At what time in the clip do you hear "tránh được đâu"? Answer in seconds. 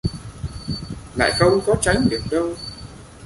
1.81-2.53